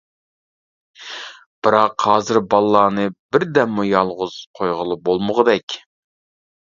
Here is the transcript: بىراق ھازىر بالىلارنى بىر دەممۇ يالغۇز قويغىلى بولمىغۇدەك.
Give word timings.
بىراق 1.67 2.05
ھازىر 2.07 2.39
بالىلارنى 2.53 3.05
بىر 3.37 3.45
دەممۇ 3.59 3.85
يالغۇز 3.91 4.39
قويغىلى 4.61 4.99
بولمىغۇدەك. 5.11 5.79